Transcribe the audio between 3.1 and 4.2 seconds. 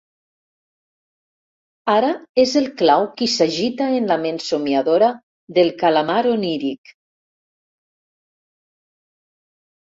qui s'agita en la